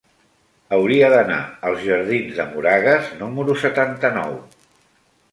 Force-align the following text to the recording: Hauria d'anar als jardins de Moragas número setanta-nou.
Hauria 0.77 1.09
d'anar 1.13 1.35
als 1.67 1.83
jardins 1.89 2.39
de 2.39 2.45
Moragas 2.53 3.11
número 3.19 3.57
setanta-nou. 3.65 4.33